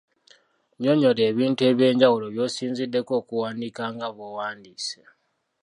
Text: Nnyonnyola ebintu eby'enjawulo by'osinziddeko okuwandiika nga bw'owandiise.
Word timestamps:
Nnyonnyola 0.73 1.21
ebintu 1.31 1.61
eby'enjawulo 1.71 2.25
by'osinziddeko 2.33 3.11
okuwandiika 3.21 3.83
nga 3.93 4.07
bw'owandiise. 4.15 5.01